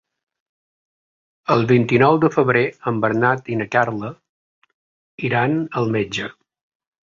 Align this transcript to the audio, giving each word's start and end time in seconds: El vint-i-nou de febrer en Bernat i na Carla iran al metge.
El 1.55 1.61
vint-i-nou 1.71 2.17
de 2.23 2.31
febrer 2.37 2.65
en 2.93 2.99
Bernat 3.05 3.53
i 3.57 3.61
na 3.61 3.69
Carla 3.77 4.13
iran 5.31 5.57
al 5.83 5.97
metge. 6.01 6.35